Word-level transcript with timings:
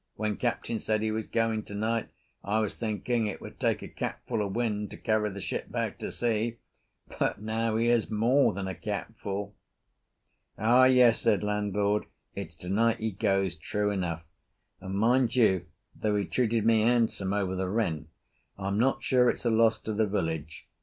"When 0.15 0.37
Captain 0.37 0.79
said 0.79 1.03
he 1.03 1.11
was 1.11 1.27
going 1.27 1.61
tonight, 1.61 2.09
I 2.43 2.57
was 2.57 2.73
thinking 2.73 3.27
it 3.27 3.39
would 3.39 3.59
take 3.59 3.83
a 3.83 3.87
capful 3.87 4.43
of 4.43 4.55
wind 4.55 4.89
to 4.89 4.97
carry 4.97 5.29
the 5.29 5.39
ship 5.39 5.69
back 5.71 5.99
to 5.99 6.11
sea, 6.11 6.57
but 7.19 7.39
now 7.39 7.75
here's 7.75 8.09
more 8.09 8.51
than 8.51 8.67
a 8.67 8.73
capful." 8.73 9.55
"Ah, 10.57 10.85
yes," 10.85 11.21
said 11.21 11.43
landlord, 11.43 12.05
"it's 12.33 12.55
tonight 12.55 12.97
he 12.97 13.11
goes 13.11 13.55
true 13.55 13.91
enough, 13.91 14.23
and, 14.79 14.95
mind 14.95 15.35
you, 15.35 15.65
though 15.95 16.15
he 16.15 16.25
treated 16.25 16.65
me 16.65 16.81
handsome 16.81 17.31
over 17.31 17.55
the 17.55 17.69
rent, 17.69 18.07
I'm 18.57 18.79
not 18.79 19.03
sure 19.03 19.29
it's 19.29 19.45
a 19.45 19.51
loss 19.51 19.77
to 19.81 19.93
the 19.93 20.07
village. 20.07 20.65